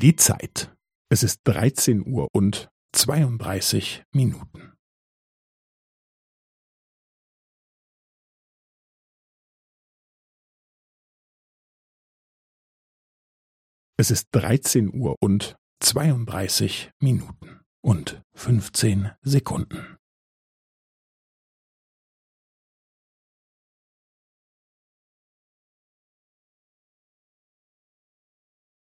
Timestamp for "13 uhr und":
1.44-2.70, 14.32-15.56